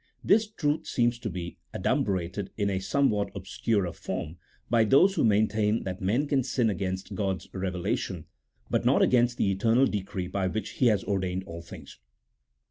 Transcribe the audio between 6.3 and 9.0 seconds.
sin against God's revelation, but